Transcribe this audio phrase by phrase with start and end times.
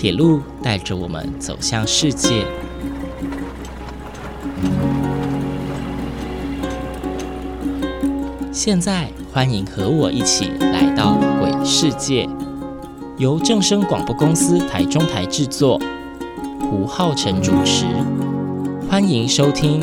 [0.00, 2.46] 铁路带着我们走向世界。
[8.50, 12.26] 现在，欢迎和我一起来到鬼世界，
[13.18, 15.78] 由正声广播公司台中台制作，
[16.60, 17.84] 胡浩辰主持。
[18.88, 19.82] 欢迎收听，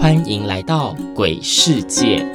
[0.00, 2.26] 欢迎来到鬼世界。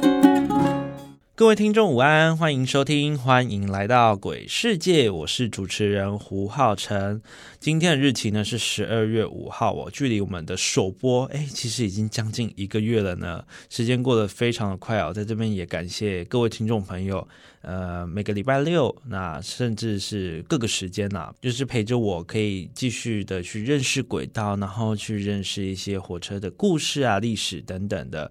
[1.42, 7.20] 各位听众午安，欢迎收听，欢迎来到鬼世界，我是主持人胡浩辰。
[7.58, 15.12] 今天的日期呢是十二月五号哦，距离我们的首播哎，其实已经将近一个月了呢，时间过得非常的快哦。
[15.12, 17.26] 在这边也感谢各位听众朋友，
[17.62, 28.30] 呃，每个礼拜六，那甚至是各个时间呐，就是陪着我可以继续的去认识轨道，然后去认识一些火车的故事啊、历史等等的。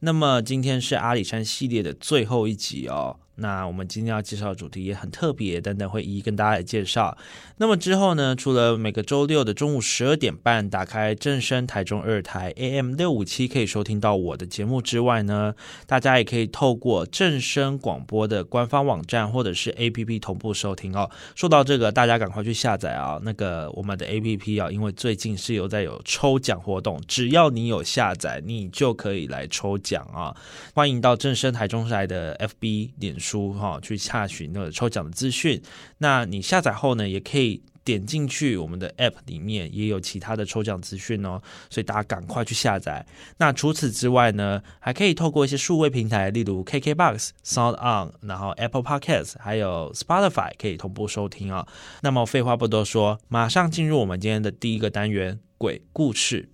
[0.00, 3.18] 那么今天是阿里山系列的最后一集哦。
[3.38, 7.16] 那我们今天要介绍的主题也很特别，等等会一一跟大家来介绍。
[7.58, 15.54] 那么之后呢，除了每个周六的中午十二点半打开正声台中二台 AM 六五七可以收听到我的节目之外呢，
[15.86, 21.08] 大家也可以透过正声广播的官方网站或者是 APP 同步收听哦。
[21.36, 30.34] 说到这个，大家赶快去下载啊，那个我们的 APP 啊，因为最近是有在有抽奖活动，只要你有下载，你就可以来抽奖啊。
[30.74, 33.27] 欢迎到正声台中台的 FB 脸书。
[33.28, 35.60] 书哈去查询那个抽奖的资讯，
[35.98, 43.04] 那你下载后呢，也可以点进去我们的 App 里面，也有其他的抽奖资讯哦，所以大家赶快去下载。
[43.38, 51.66] 那除此之外呢，还可以透过一些数位平台，例如 KKBox、Sound On，然后 Apple Podcasts，还有 Spotify 可以同步收听啊。
[52.02, 56.48] 那么废话不多说，马上进入我们今天的第一个单元——鬼故事。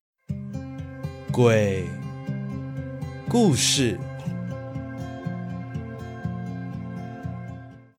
[1.33, 1.85] 鬼
[3.29, 3.99] 故事。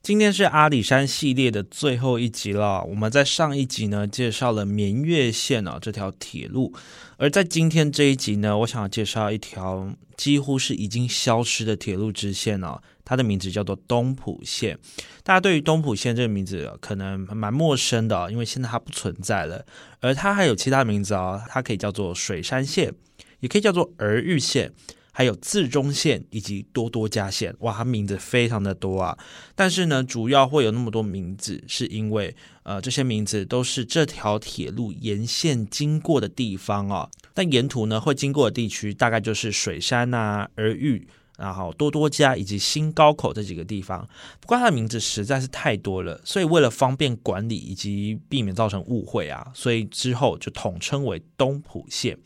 [0.05, 2.83] 今天是阿里山系列的最后一集了。
[2.83, 6.71] 我们在上一集呢介绍了绵月线啊这条铁路，
[7.17, 14.77] 而在今天这一集呢，我想要介绍一条几乎是已经消失的铁路支线哦，它的名字叫做东浦线。
[15.23, 19.65] 大家对于东浦线这个名字可能蛮陌生的，因为现在它不存在了。
[20.01, 22.93] 而它还有其他名字啊，它可以叫做水山线，
[23.39, 24.71] 也可以叫做儿玉线。
[25.17, 29.17] 还有自中线以及多多加线，哇，它名字非常的多啊！
[29.55, 37.09] 但是呢，主要会有那么多名字，是因为呃，这些名字都是这条铁路沿线经过的地方啊。
[37.33, 44.07] 但沿途呢，会经过的地区大概就是水山啊、儿玉，然后多多加以及新高口这几个地方。
[44.39, 52.17] 不过它的名字实在是太多了，所以为了方便管理以及避免造成误会啊，所以之后就统称为东浦线。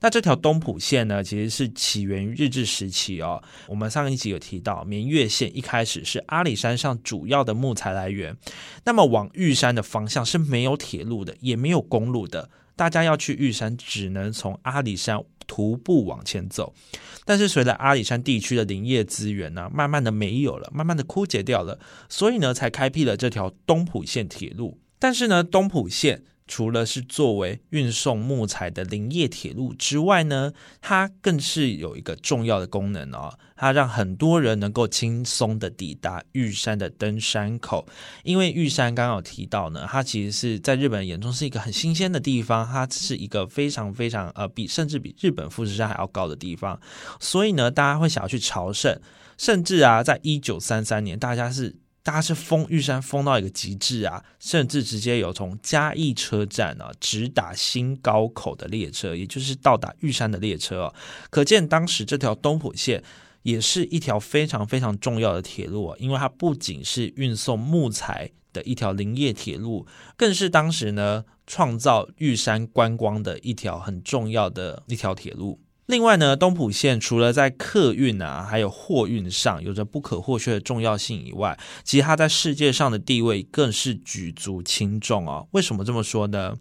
[0.00, 3.40] 那这条东浦线呢，其实是起源于日治时期哦。
[3.68, 8.36] 我们上一集有提到，绵月线一开始是阿里山上主要的木材来源。
[8.84, 16.72] 那么往玉山的方向是没有铁路的，也没有公路的，大家要去玉山只能从阿里山徒步往前走。
[17.26, 24.80] 但是随着阿里山地区的林业资源呢，慢慢的没有了，慢慢的枯竭掉了，所以呢，才开辟了这条东浦线铁路。
[24.98, 26.22] 但是呢，东浦线。
[26.52, 30.52] 除了是作为运送木材的林业铁路之外呢，
[30.82, 33.32] 它更是有一个重要的功能哦。
[33.56, 37.88] 它让很多人能够轻松的抵达玉山的登山口，
[38.22, 46.78] 因为玉山刚刚有提到呢，它其实是在日本人眼中是一个很新鲜的地方，它是一个非常非常呃比甚至比日本富士山还要高的地方，
[47.18, 49.00] 所以呢，大家会想要去朝圣，
[49.38, 51.76] 甚至啊，在一九三三年，大家是。
[52.02, 60.94] 大家是封玉山封到一个极致啊，甚至直接有从嘉义车站啊直达新高口的列车，也就是到达玉山的列车哦。
[61.30, 63.02] 可见当时这条东浦线
[63.42, 69.86] 也是一条非常非常重要的铁路啊，因为它不仅是运送木材的一条林业铁路，
[70.16, 75.60] 更是当时呢创造玉山观光的一条很重要的一条铁路。
[75.92, 85.46] 另外呢，东浦线除了在客运啊，还有货运上有着不可或缺的重要性以外，其实它在世界上的地位更是举足轻重哦。
[85.50, 86.56] 为什么这么说呢？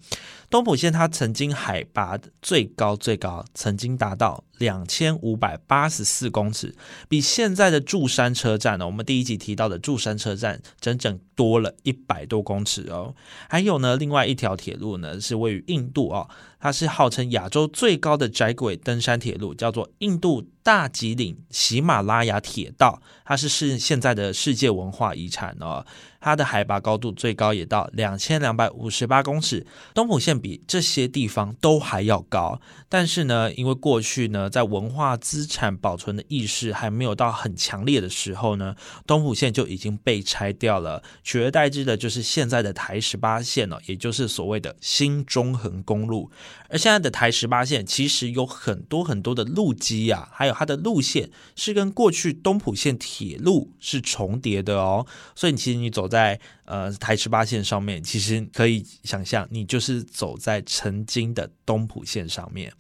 [0.50, 6.76] 东浦线它曾经海拔最高最高，曾经达到两千五百八十四公尺，
[7.10, 13.16] 比现在的柱山车站呢，我们第一集提到的柱山车站整整多了一百多公尺哦。
[13.50, 16.30] 还有呢，另外一条铁路呢，是位于印度哦。
[16.64, 25.84] 它是号称亚洲最高的窄轨登山铁路，叫做印度大吉岭喜马拉雅铁道，它是是现在的世界文化遗产哦。
[26.20, 29.66] 它的海拔高度最高也到两千两百五十八公尺。
[29.96, 32.62] 东浦线比这些地方都还要高。
[32.88, 38.76] 但是呢，因为过去呢，在文化资产保存的意识还没有到很强烈的时候呢，
[39.08, 46.30] 东浦线就已经被拆掉了，取而代之的就是现在的台十八线了，也就是所谓的新中横公路。
[46.70, 55.06] 而现在的台十八线其实有很多很多的路基啊，还有它的路线是跟过去东浦线铁路是重叠的哦，
[55.36, 62.74] 所以其实你走在呃台十八线上面，其实可以想象你就是走在曾经的东浦线上面。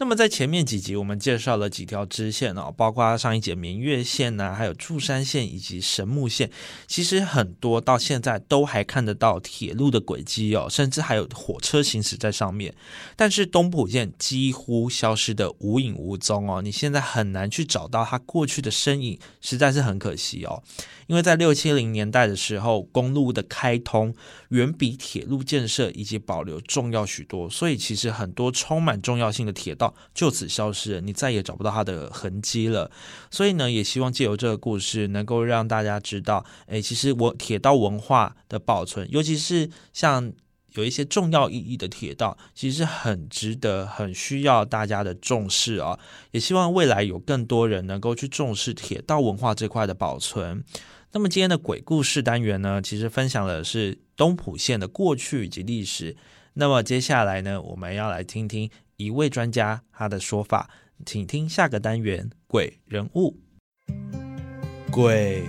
[0.00, 6.48] 那么在前面几集，我们介绍了几条支线哦，包括上一节明月线呐，还有柱山线以及神木线。
[6.86, 12.72] 其实很多到现在都还看得到铁路的轨迹哦，甚至还有火车行驶在上面。
[13.16, 20.62] 但是东浦线几乎消失的无影无踪哦，你现在很难去找到它过去的身影，实在是很可惜哦。
[21.08, 24.14] 因为在六七零年代的时候，公路的开通
[24.50, 32.90] 远比铁路建设以及保留重要许多，所以其实很多充满重要性的铁道就此消失了，你再也找不到它的痕迹了。
[33.30, 40.32] 所以呢，也希望借由这个故事，能够让大家知道，哎，其实我铁道文化的保存，尤其是像。
[40.74, 45.98] 有一些重要意义的铁道，其实很值得、很需要大家的重视啊！
[46.30, 50.62] 也希望未来有更多人能够去重视铁道文化这块的保存。
[51.12, 56.16] 那么今天的鬼故事单元呢，其实分享的是东浦线的过去以及历史。
[56.54, 60.68] 那么接下来呢，我们要来听听一位专家他的说法，
[61.06, 63.38] 请听下个单元鬼人物。
[64.90, 65.44] 鬼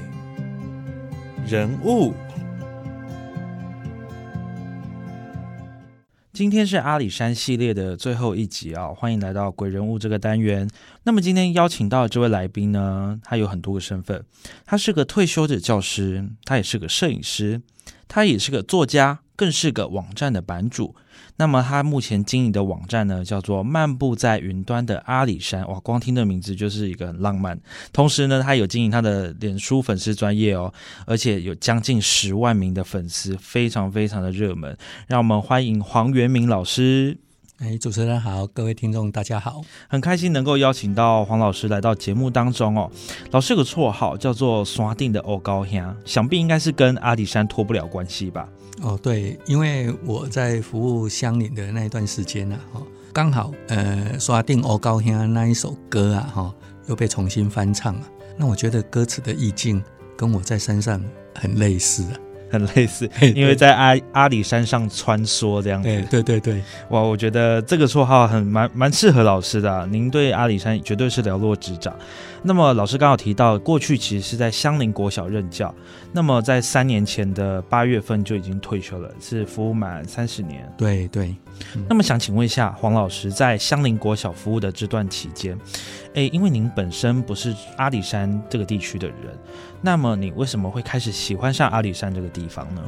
[1.45, 2.13] 人物。
[6.39, 10.65] 今天是阿里山系列的最后一集啊，欢迎来到鬼人物这个单元。
[11.03, 14.23] 那么今天邀请到的这位来宾呢，他有很多个身份，
[14.65, 17.61] 他是个退休的教师，他也是个摄影师，
[18.07, 19.19] 他也是个作家。
[19.35, 20.95] 更是个网站的版主。
[21.39, 25.65] 那么他目前经营的网站呢，叫做“漫步在云端的阿里山”。
[25.71, 27.57] 哇，光听这名字就是一个很浪漫。
[27.93, 30.71] 同时呢，他有经营他的脸书粉丝专业哦，
[31.05, 34.77] 而且有将近十万名的粉丝，非常非常的热门。
[35.07, 37.17] 让我们欢迎黄元明老师。
[37.61, 42.89] 哎，主持人好，各位听众大家好，很开心能够邀请到黄老师来到节目当中哦。
[43.31, 48.47] 老师有个绰号叫做“刷定的欧高香”，想必应该是跟阿里山脱不了关系吧？
[48.81, 56.55] 哦，对，因为我在服务乡邻的那一段时间呢，哈，刚好呃，刷定欧高香那一首歌啊，哈，
[56.87, 58.07] 又被重新翻唱了。
[58.37, 59.83] 那我觉得歌词的意境
[60.15, 61.03] 跟我在山上
[61.35, 62.15] 很类似啊。
[62.51, 66.03] 很类似，因为在阿阿里山上穿梭这样子。
[66.09, 69.87] 对对对，哇，我觉得这个绰号很蛮蛮适合老师的。
[69.87, 71.93] 您对阿里山绝对是了若指掌。
[72.41, 75.73] 那么老师刚好提到，过去其实是在香林国小任教，
[76.11, 80.71] 那么在三年前的八月份就已经退休了，是服务满三十年。
[80.77, 81.35] 对对。
[81.89, 85.57] 那么想请问一下黄老师，在香林国小服务的这段期间，
[86.13, 89.17] 诶，因为您本身不是阿里山这个地区的人。
[89.81, 92.81] 那么你为什么会开始喜欢上阿里山这个地方呢？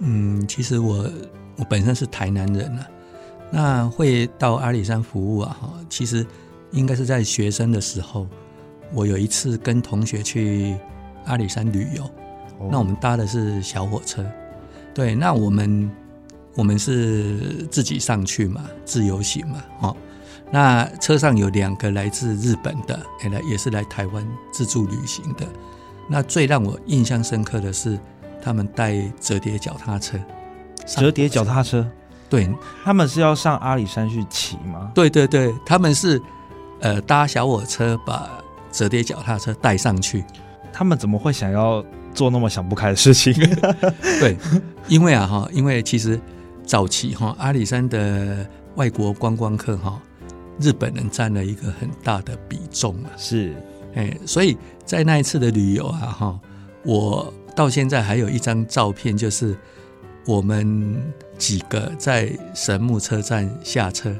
[0.00, 1.08] 嗯，其实我
[1.56, 2.86] 我本身是台南人啊，
[3.50, 6.26] 那会到阿里山服务啊，哈，其实
[6.72, 8.26] 应该是在学生的时候，
[8.92, 10.76] 我有一次跟同学去
[11.24, 12.10] 阿里山旅游，
[12.70, 14.24] 那我们搭的是小火车，
[14.94, 15.90] 对，那我们
[16.54, 19.96] 我们是自己上去嘛，自由行嘛，哦，
[20.50, 22.98] 那车上有两个来自日本的，
[23.30, 25.46] 来也是来台湾自助旅行的。
[26.08, 27.98] 那最让我印象深刻的是，
[28.40, 30.18] 他们带折叠脚踏车。
[30.86, 31.84] 折叠脚踏车，
[32.30, 32.48] 对，
[32.84, 34.92] 他们是要上阿里山去骑吗？
[34.94, 36.22] 对对对，他们是
[36.80, 38.30] 呃搭小火车把
[38.70, 40.24] 折叠脚踏车带上去。
[40.72, 43.32] 他们怎么会想要做那么想不开的事情？
[44.20, 44.36] 对，
[44.88, 46.20] 因为啊哈，因为其实
[46.64, 50.00] 早期哈阿里山的外国观光客哈，
[50.60, 53.10] 日本人占了一个很大的比重啊。
[53.16, 53.54] 是。
[53.94, 56.40] 哎，所以在那一次的旅游啊，哈，
[56.84, 59.56] 我到现在还有一张照片，就是
[60.26, 61.02] 我们
[61.38, 64.14] 几个在神木车站下车，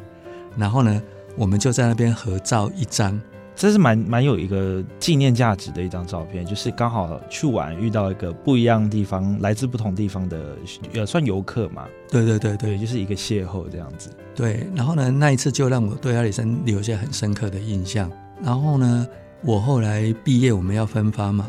[0.57, 1.03] 然后呢，
[1.37, 3.21] 我们就在那边合照一张，
[3.57, 10.57] 这是蛮蛮有一个纪念价值的一张照片，就是刚好去玩遇到一个不一样的地方，来自不同地方的
[10.93, 14.11] 呃算游客嘛，对对对对，就是一个邂逅这样子。
[14.35, 18.09] 对，然后呢，那一次就让我对阿里山留下很深刻的印象，
[18.43, 19.07] 然后呢。
[19.43, 21.49] 我后来毕业，我们要分发嘛。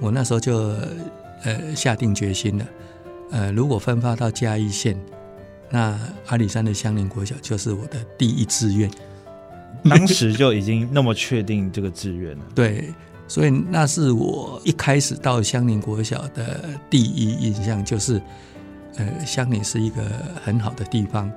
[0.00, 0.76] 我那时候就
[1.42, 2.66] 呃下定决心了，
[3.32, 4.98] 呃，如果分发到嘉义县，
[5.68, 8.88] 那阿里山的香林国小就是我的第一志愿。
[9.90, 12.44] 当时就已经那么确定这个志愿了。
[12.54, 12.88] 对，
[13.28, 18.20] 所以那是我一开始到香林国小的第一印象，就是
[18.96, 20.02] 呃香林是一个
[20.42, 21.30] 很好的地方，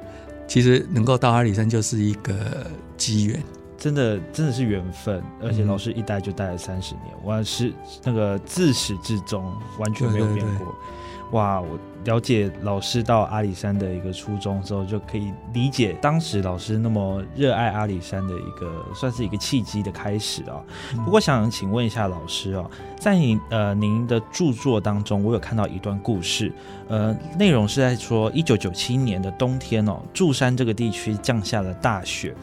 [0.47, 3.43] 其实能够到阿里山就是一个机缘。
[3.77, 7.71] 真的真的是缘分，而且嗯老师一待就待了三十年，我是
[8.03, 10.75] 那个自始至终完全没有变对对对过。
[11.31, 20.63] 哇，我了解老师到阿里山的一个初衷之后，就可以理解当时老师那么热爱阿里山的一个算是一个契机的开始啊。
[21.03, 26.49] 不过想请问一下老师哦，在你呃您的著作当中，我有看到一段故事，
[26.87, 32.33] 呃，内容是在说一九九七年的冬天哦，柱山这个地区降下了大雪。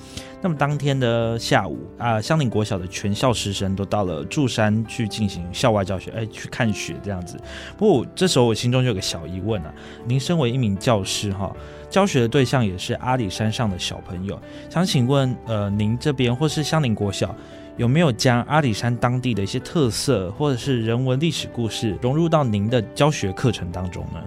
[0.45, 7.41] 那么当天的下午啊，香林国小的全校师生都到了柱山去进行校外教学，哎，去看雪这样子。
[7.79, 9.73] 不过这时候我心中就有个小疑问啊，
[10.05, 11.51] 您身为一名教师哈，
[11.89, 17.35] 教学的对象也是阿里山上的小朋友，想请问呃，您这边或是香林国小
[17.79, 24.23] 有没有将阿里山当地的一些特色或者是人文历史故事融入到您的教学课程当中呢？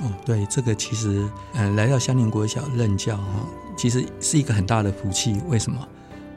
[0.00, 5.40] 哦，对，这个其实，呃，来到香林国小任教哈、其实是一个很大的福气。
[5.48, 5.78] 为什么？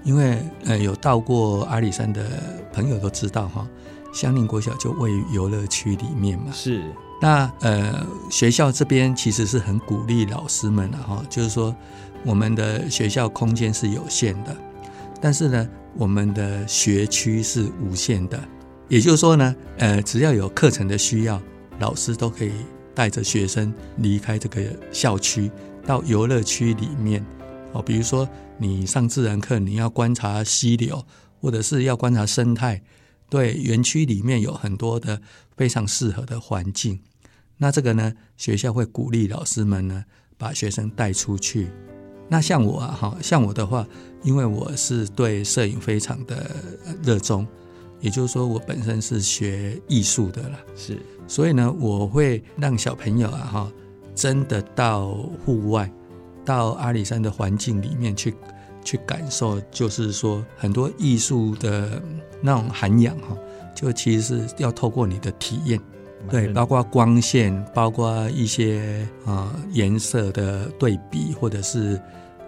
[0.04, 2.24] 因为呃，有到过阿里山的
[2.74, 3.68] 朋友都知道哈、
[4.12, 6.46] 香林国小就位于游乐区里面嘛。
[6.52, 6.82] 是
[7.22, 11.76] 那呃，学校这边其实是很鼓励老师们的哈，就是说
[12.26, 14.58] 我们的学校空间是有限的，
[15.22, 18.40] 但是呢，我们的学区是无限的。
[18.88, 21.40] 也就是说呢，呃，只要有课程的需要，
[21.78, 22.52] 老师都可以
[22.94, 25.50] 带着学生离开这个校区，
[25.86, 27.26] 到游乐区里面。
[27.74, 31.06] 哦，比如说你上自然课，你要观察溪流，
[31.40, 32.82] 或者是要观察生态，
[33.30, 35.22] 对，园区里面有很多的
[35.56, 37.00] 非常适合的环境。
[37.58, 40.04] 那这个呢，学校会鼓励老师们呢，
[40.38, 41.70] 把学生带出去。
[42.28, 43.88] 那像我啊，哈，像我的话，
[44.24, 46.56] 因为我是对摄影非常的
[47.04, 47.48] 热衷，
[48.02, 53.72] 也就是说，我本身是学艺术的啦，是所以呢，我会让小朋友啊，哈，
[54.16, 55.14] 真的到
[55.46, 55.90] 户外，
[56.44, 58.34] 到阿里山的环境里面去，
[58.84, 62.02] 去感受，就是说很多艺术的
[62.42, 63.38] 那种涵养哈，
[63.76, 65.80] 就其实是要透过你的体验。
[66.30, 72.00] 对，包括光线，包括一些啊、呃颜色的对比，或者是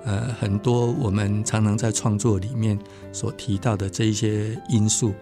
[0.04, 2.78] 呃很多我们常常在创作里面
[3.12, 5.14] 所提到的这一些因素。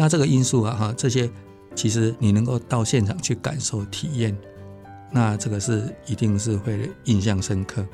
[0.00, 1.28] 那这个因素啊，哈，这些
[1.74, 4.36] 其实你能够到现场去感受体验，
[5.10, 7.84] 那这个是一定是会印象深刻。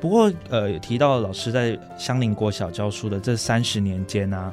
[0.00, 4.52] 不过，呃，提到老师在香林国小教书的这三十年间啊，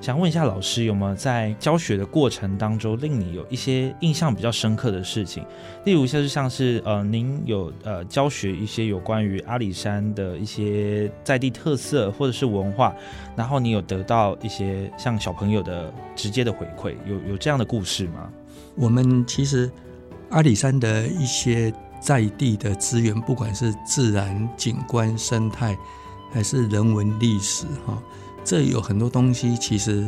[0.00, 5.44] 想问一下老师有没有在教学的过程当中令你有一些印象比较深刻的事情？
[5.84, 12.94] 例如，就是像是呃，您有呃教学一些有关于阿里山的一些在地特色或者是文化，
[13.34, 18.30] 然后你有得到一些像小朋友的直接的回馈，有有这样的故事吗？
[18.76, 19.70] 我们其实
[20.30, 25.76] 阿里山的一些在地的资源，不管是自然景观、生态，
[26.30, 28.00] 还是人文历史，哈，
[28.46, 30.06] 这有很多东西，其实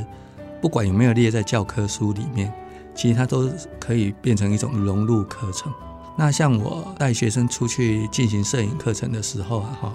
[0.63, 2.53] 不管有没有列在教科书里面，
[2.95, 5.73] 其实它都可以变成一种融入课程。
[6.17, 9.93] 那像我带学生出去进行摄影课程的时候啊，哈，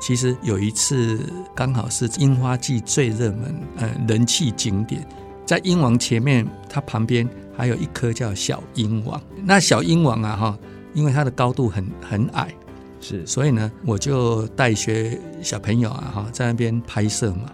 [0.00, 1.20] 其实有一次
[1.54, 5.06] 刚好是樱花季最热门，呃，人气景点，
[5.44, 9.20] 在鹰王前面，它旁边还有一棵叫小鹰王。
[9.44, 10.58] 那小鹰王啊，哈，
[10.94, 12.54] 因为它的高度很很矮，
[13.00, 17.50] 是所以呢，我就带学小朋友啊，哈，在那边拍摄嘛。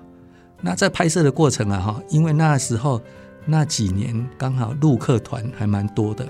[0.61, 3.01] 那在拍摄的过程啊，哈，因为那时候
[3.47, 6.27] 那几年刚好陆客团还蛮多的，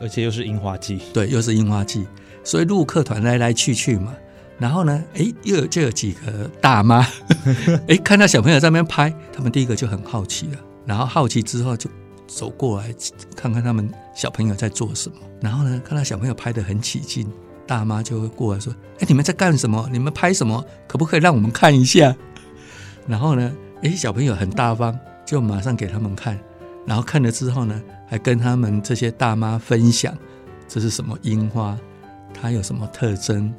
[0.00, 2.06] 而且又是樱花季，对，又是樱花季，
[2.42, 4.14] 所以陆客团来来去去嘛。
[4.58, 7.06] 然后呢，哎，又有就有几个大妈，
[7.86, 11.90] 哎，看到小朋友在那边拍，他们第一个就很好奇了，然后好奇之后就
[12.26, 12.94] 走过来
[13.36, 15.16] 看看他们小朋友在做什么。
[15.42, 17.30] 然后呢，看到小朋友拍得很起劲，
[17.66, 19.86] 大妈就会过来说：“哎，你们在干什么？
[19.92, 20.64] 你们拍什么？
[20.88, 22.16] 可不可以让我们看一下？”
[23.06, 23.52] 然后呢，
[23.82, 26.38] 诶，小朋友很大方，就马上给他们看。
[26.86, 30.16] 然后看了之后呢，还跟他们这些大妈分享
[30.68, 31.78] 这是什么樱花，
[32.32, 33.52] 它有什么特征。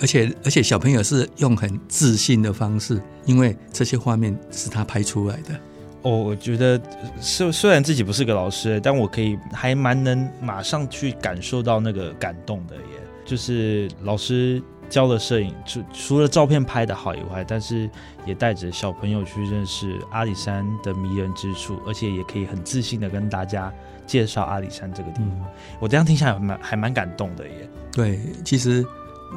[0.00, 5.58] 而且而且小朋友是用很自信的方式，因为这些画面是他拍出来的。
[6.02, 6.80] 哦，我觉得
[7.20, 12.82] 虽虽然自己不是个老师，但我可以还蛮能马上去感受到那个感动的耶。
[13.26, 17.88] 就是老师教了摄影，除除了照片拍的好以外，但是
[18.26, 23.72] 也带着小朋友去认识阿里山的迷人之处，而且也可以很自信的跟大家
[24.06, 25.46] 介绍阿里山这个地方。
[25.78, 27.70] 我这样听起来蛮还蛮感动的耶。
[27.92, 28.84] 对，其实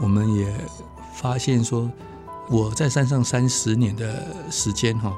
[0.02, 0.52] 我们也
[1.14, 1.90] 发现说，
[2.50, 5.16] 我在山上三十年的时间哈，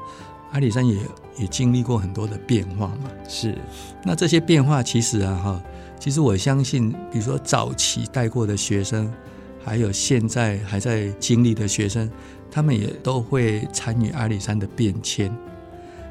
[0.52, 1.00] 阿里山也
[1.38, 3.10] 也经历过很多的变化嘛。
[3.26, 3.56] 是
[4.04, 5.62] 那这些变化其实啊哈，
[5.98, 9.10] 其实我相信，比如说早期带过的学生，
[9.66, 12.08] 还有现在还在经历的学生，
[12.48, 15.36] 他们也都会参与阿里山的变迁。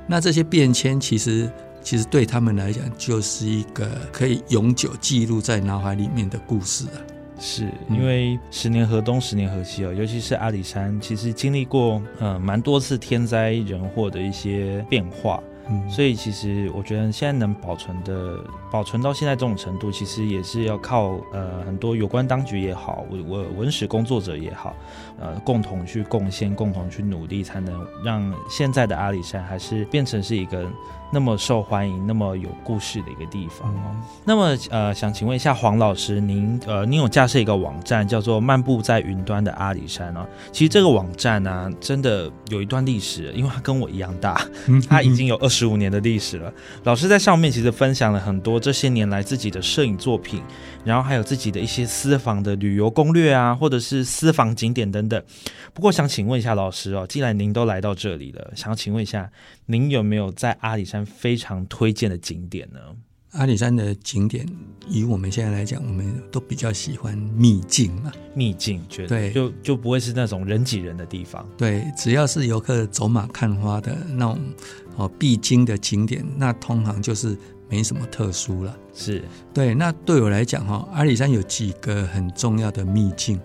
[0.06, 1.50] 那这些变迁其实
[1.82, 7.00] 其实对他们来讲，就是一个可以永久记录在脑海里面的故事啊。
[7.40, 15.42] 是因为十年河东，十年河西哦，尤其是阿里山，其实经历过呃蛮多次天灾人祸的一些变化。
[15.70, 18.38] 嗯，所以其实我觉得现在能保存的
[18.72, 24.76] 保存到现在这种程度，其实也是要靠呃很多有关当局也好，文文文史工作者也好，
[25.20, 30.68] 呃共同去贡献，共同去努力，才能让现在的阿里山还是变成是一个
[31.12, 33.96] 那么受欢迎、那么有故事的一个地方哦。
[34.26, 40.26] 那么呃，想请问一下黄老师，您呃您有架设一个网站叫做“漫步在云端的阿里山”哦。
[40.52, 44.42] 其实这个网站呢、真的有一段历史，因为它跟我一样大，
[44.90, 46.52] 它已经有二十五年的历史了。
[46.86, 50.42] 老师在上面其实分享了很多这些年来自己的摄影作品，
[50.84, 55.24] 然后还有自己的一些私房的旅游攻略啊，或者是私房景点等等。
[55.76, 59.30] 不过想请问一下老师哦，既然您都来到这里了，想请问一下，
[59.68, 62.80] 您有没有在阿里山非常推荐的景点呢？
[63.32, 64.48] 阿里山的景点，
[64.88, 68.10] 以我们现在来讲，我们都比较喜欢秘境嘛。
[68.34, 71.46] 秘境，觉得对就就不会是那种人挤人的地方。
[71.58, 74.40] 对，只要是游客走马看花的那种
[74.96, 77.38] 哦必经的景点，那通常就是
[77.70, 78.78] 没什么特殊了。
[78.94, 79.24] 是
[79.54, 83.40] 对，那对我来讲哈，阿里山有几个很重要的秘境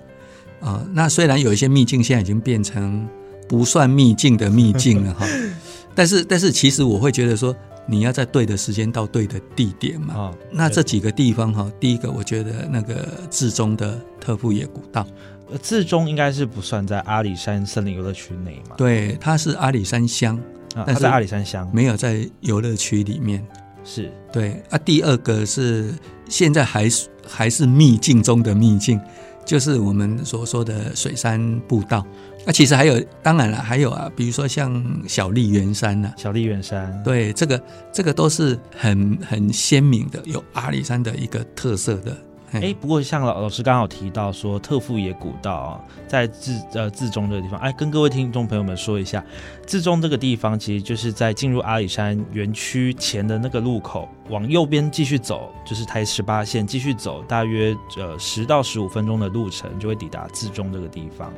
[0.60, 3.08] 啊、那虽然有一些秘境现在已经变成
[3.48, 5.26] 不算秘境的秘境了哈，
[5.96, 7.56] 但是但是其实我会觉得说，
[7.88, 10.14] 你要在对的时间到对的地点嘛。
[10.14, 15.06] 啊，那这几个地方哈，第一个我觉得那个至中的特富野古道，
[15.50, 18.76] 呃自中应该是不算在阿里山森林游乐区内嘛？
[18.76, 20.38] 对，它是阿里山乡，
[20.80, 23.46] 啊，但是在阿里山乡没有在游乐区里面。
[23.82, 25.94] 是对啊，第二个是
[26.28, 29.00] 现在还是还是秘境中的秘境，
[29.44, 32.06] 就是我们所说的水山步道。
[32.44, 37.02] 那、其实还有，当然了，还有啊，比如说像小笠原山呐、小笠原山。
[37.02, 42.16] 对，这个这个都是很很鲜明的，有阿里山的一个特色的。
[42.52, 49.24] 嘿哎，不过像老老师刚好提到说特富野古道啊，在自呃自中这个地方，哎，跟各位听众朋友们说一下，
[49.64, 61.32] 自中这个地方其实就是在进入阿里山园区前的那个路口，往右边继续走，就是台十八线继续走，大约呃十到十五分钟的路程就会抵达自中这个地方。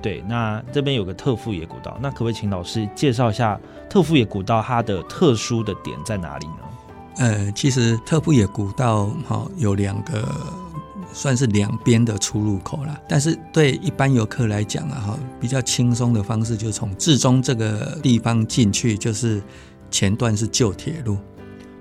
[0.00, 6.54] 对，那这边有个特富野古道，那可不可以请老师介绍一下特富野古道它的特殊的点在哪里呢？
[7.18, 10.28] 呃，其实特富野古道哈、有两个
[11.12, 19.40] 算是两边的出入口啦，但是对一般游客来讲啊哈，比较轻松的方式就是从至中这个地方进去，就是
[19.90, 21.16] 前段是旧铁路，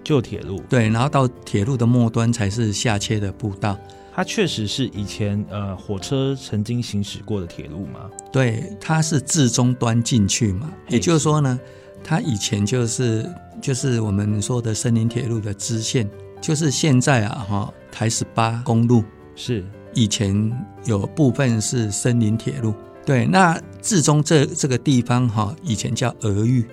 [0.03, 3.75] 旧铁路，对，然后到铁路的末端才是下切的步道，
[4.13, 8.01] 它确实是以前呃火车曾经行驶过的铁路嘛。
[8.31, 11.59] 对，它是至中端进去嘛，也就是说呢，
[12.03, 13.25] 它以前就是
[13.61, 16.09] 就是我们说的森林铁路的支线，
[16.41, 19.03] 就是现在啊哈台十八公路。
[19.35, 19.63] 是。
[19.95, 20.51] 以前
[20.85, 22.73] 有部分是森林铁路，
[23.05, 26.65] 对，那至中这这个地方哈，以前叫俄玉，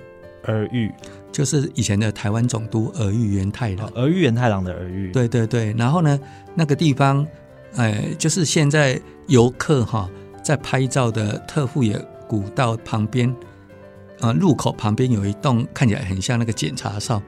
[0.44, 0.90] 俄玉，
[1.30, 3.86] 就是以前的台湾总督俄玉元太郎。
[3.88, 6.18] 哦，，儿玉元太郎的俄玉，，对对对，然后呢，
[6.54, 7.26] 那个地方，
[7.74, 10.08] 呃，就是现在游客哈
[10.42, 13.30] 在拍照的特富野古道旁边，
[14.20, 17.20] 呃，路口旁边有一栋看起来很像那个检查哨，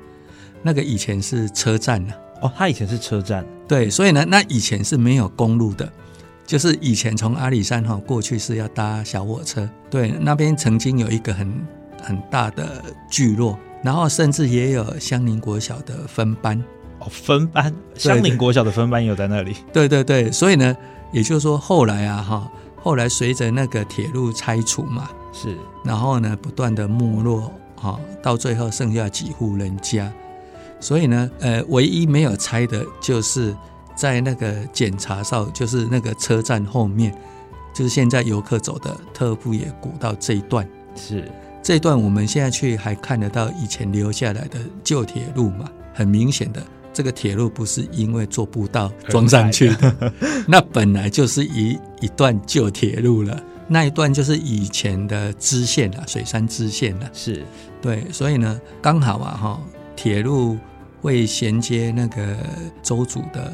[0.62, 5.90] 那个以前是车站呢、哦，它以前是车站，对，所以呢，那以前是没有公路的，
[6.46, 9.68] 就是以前从阿里山哈过去是要搭小火车。
[9.90, 11.66] 对，那边曾经有一个很
[12.02, 16.62] 很大的聚落，然后甚至也有香林国小的分班。
[16.98, 20.76] 哦，分班，香林国小的分班也有在那里，对对对，所以呢，
[21.10, 30.12] 也就是说后来啊哈，后来随着那个铁路拆除嘛，是然后呢不断的没落哈，到最后剩下几户人家。
[30.78, 33.56] 所以呢，呃，唯一没有拆的就是
[33.94, 37.16] 在那个检查哨，就是那个车站后面，
[37.72, 40.68] 就是现在游客走的特步野古道这一段。
[40.96, 41.30] 是，
[41.62, 46.60] 这一段我们现在去还看得到以前留下来的旧铁路嘛，很明显的，
[46.92, 50.12] 这个铁路不是因为做步道装上去的，
[50.48, 53.40] 那本来就是一一段旧铁路了。
[53.72, 57.10] 那一段就是以前的支线啊，水山支线了。
[57.12, 57.42] 是。
[57.80, 59.60] 对，所以呢，刚好啊哈，
[59.96, 60.56] 铁路
[61.00, 62.36] 会衔接那个
[62.82, 63.52] 周族的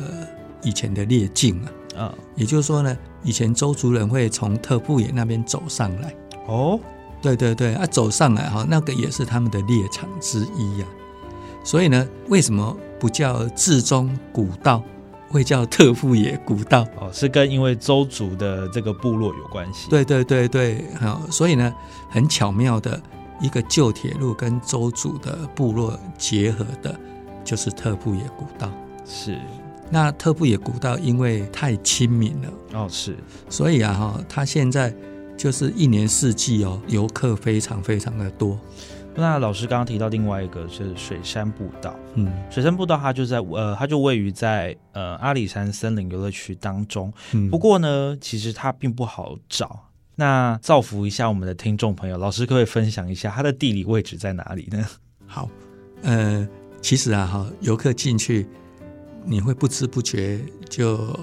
[0.62, 1.58] 以前的列境
[1.96, 6.14] 啊，啊，也就是说呢，以前周族人会从特步野那边走上来。
[6.46, 6.78] 哦，
[7.22, 10.86] 对对对，啊，走上来哈，那个也是他们的猎场之一呀、
[11.64, 14.82] 所以呢，为什么不叫至中古道，
[15.28, 16.86] 会叫特富野古道。
[16.98, 19.88] 哦，是跟因为周族的这个部落有关系。
[19.90, 21.72] 对对对对，好，所以呢，
[22.08, 23.00] 很巧妙的
[23.40, 26.98] 一个旧铁路跟周族的部落结合的，
[27.44, 28.70] 就是特富野古道。
[29.04, 29.38] 是，
[29.90, 33.16] 那特富野古道因为太亲民了，哦是，
[33.48, 34.94] 所以啊哈，它现在
[35.38, 38.60] 就是一年四季哦，游客非常非常的多。
[39.14, 47.12] 那老师刚刚提到另外一个就是水山步道，嗯水山步道它就在呃，它就位于在呃阿里山森林游乐区当中。
[47.32, 49.84] 嗯，不过呢，其实它并不好找。
[50.16, 54.84] 那造福一下我们的听众朋友，老师可以分享一下它的地理位置在哪里呢？
[55.26, 55.48] 好，
[56.02, 56.46] 呃，
[56.80, 58.46] 其实啊哈，游客进去，
[59.24, 61.16] 你会不知不觉就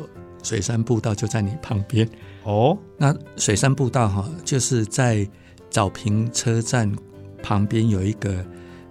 [0.43, 2.07] 水山步道就在你旁边。
[2.45, 5.27] 哦，那水山步道哈，就是在
[5.69, 6.91] 早平车站
[7.41, 8.45] 旁边有一个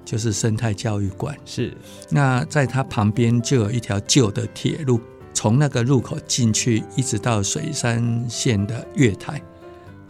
[0.04, 1.36] 就是生态教育馆。
[1.44, 1.72] 是
[2.10, 5.00] 那在它旁边就有一条旧的铁路，
[5.32, 9.40] 从那个入口进去，一直到水山线的月台，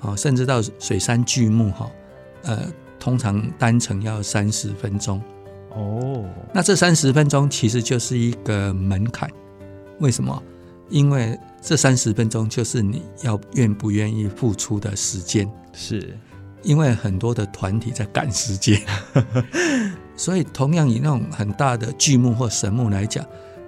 [0.00, 1.90] 哦，甚至到水山巨木哈，
[2.44, 2.66] 呃，
[2.98, 5.22] 通常单程要三十分钟。
[5.76, 9.30] 哦，那这三十分钟其实就是一个门槛，
[9.98, 10.42] 为什么？
[10.88, 16.16] 因为这三十分钟就是你要愿不愿意付出的时间，是
[16.62, 18.80] 因为很多的团体在赶时间，
[20.16, 23.24] 所以同样以那种很大的巨木或神木来讲，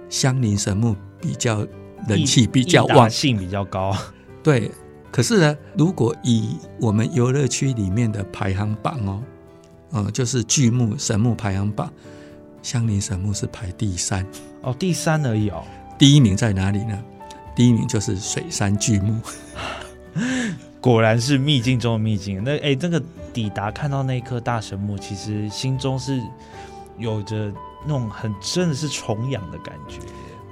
[0.09, 1.65] 相邻神木比较
[2.07, 3.95] 人气比较旺，性比较高。
[4.43, 4.71] 对。
[5.09, 9.23] 可是呢，如果以我们游乐区里面的排行榜哦，
[9.93, 11.91] 嗯，就是巨木神木排行榜，
[12.61, 14.23] 相邻神木是排第三。
[14.61, 15.63] 哦，第三而已哦。
[15.97, 16.97] 第一名在哪里呢？
[17.55, 19.19] 第一名就是水杉巨木，
[20.79, 22.43] 果然是秘境中的秘境。
[22.43, 23.01] 那哎，那个
[23.33, 26.21] 抵达看到那棵大神木，其实心中是
[26.99, 27.51] 有着
[27.83, 29.97] 那种很真的是崇仰的感觉。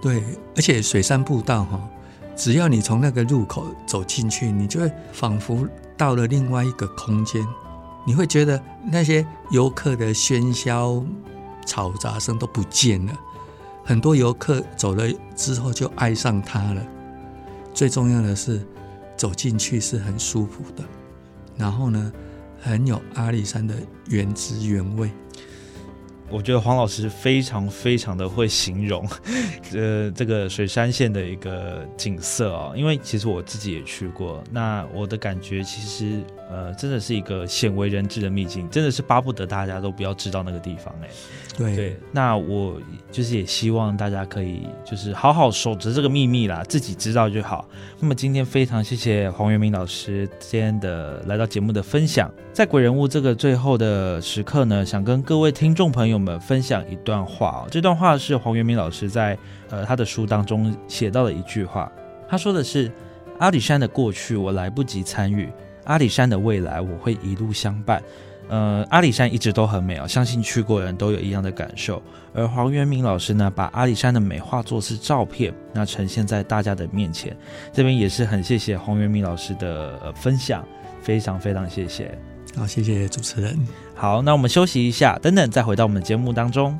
[0.01, 0.23] 对，
[0.55, 1.79] 而且水杉步道哈、
[2.35, 7.45] 只要你从那个入口走进去，你就会仿佛到了另外一个空间，
[8.03, 8.59] 你会觉得
[8.91, 11.03] 那些游客的喧嚣、
[11.67, 13.13] 嘈杂声都不见了。
[13.85, 16.85] 很多游客走了之后就爱上它了。
[17.71, 18.59] 最重要的是，
[19.15, 20.83] 走进去是很舒服的，
[21.55, 22.11] 然后呢，
[22.59, 23.75] 很有阿里山的
[24.09, 25.11] 原汁原味。
[26.31, 29.07] 我觉得黄老师非常非常的会形容，
[29.75, 41.09] 呃，这个水山县的一个景色哦、因为其实我自己也去过，那我的感觉其实呃，真的是一个鲜为人知的秘境，真的是巴不得大家都不要知道那个地方哎、
[41.57, 42.79] 对对，那我
[43.11, 47.67] 就是也希望大家可以就是好好守着这个秘密啦，自己知道就好。
[47.99, 57.67] 那么今天非常谢谢黄元明老师今天的来到节目的分享，在鬼人物这个最后的时刻呢，想跟各位听众朋友们分享一段话哦。
[57.71, 59.37] 这段话是黄元明老师在
[59.69, 61.91] 呃他的书当中写到的一句话，
[62.29, 62.91] 他说的是：
[63.39, 65.49] 阿里山的过去我来不及参与，
[65.85, 68.01] 阿里山的未来我会一路相伴。
[68.47, 71.99] 呃，阿里山一直都很美哦，相信去过的人都有一样的感受。
[72.31, 77.35] 而黄元明老师呢，把阿里山的美化作是照片，那呈现在大家的面前。
[77.73, 80.63] 这边也是很谢谢黄元明老师的、呃分享，
[81.01, 82.15] 非常非常谢谢。
[82.55, 83.57] 好，谢谢主持人。
[83.95, 86.77] 好，那我们休息一下，等等再回到我们的节目当中。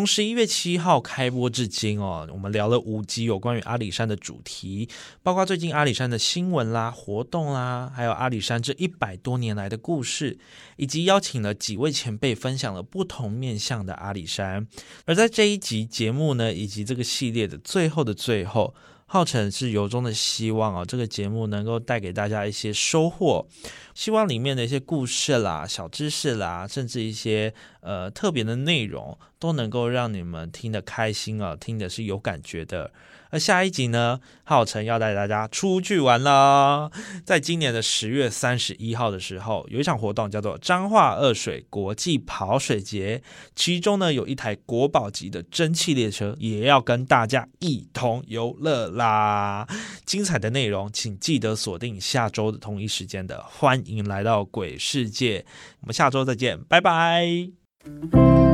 [0.00, 4.88] 从十一月七号开播至今哦，我们聊了五集有关于阿里山的主题，
[5.22, 10.38] 包括最近阿里山的新闻啦、活动啦，还有阿里山这一百多年来的故事，
[10.76, 14.66] 以及邀请了几位前辈分享了不同面向的阿里山。
[15.04, 23.46] 而在这一集节目呢，以及这个系列的最后的最后，浩辰是由衷的希望啊，这个节目能够带给大家一些收获，
[23.94, 32.92] 希望里面的一些故事啦、小知识啦，甚至一些呃特别的内容，都能够让你们听得开心啊，听的是有感觉的。
[33.32, 36.90] 而下一集呢，浩辰要带大家出去玩啦。
[37.24, 43.22] 在今年的十月三十一号的时候，有一场活动叫做彰化二水国际跑水节，
[43.54, 49.64] 其中呢有一台国宝级的蒸汽列车，也要跟大家一同游乐啦。
[50.04, 55.38] 精彩的内容，请记得锁定下周的同一时间的《欢迎来到鬼世界》。
[55.82, 57.69] 我们下周再见，拜拜。
[57.86, 58.49] Música